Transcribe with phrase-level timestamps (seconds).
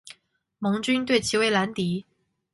[0.57, 2.07] 盟军对其为兰迪。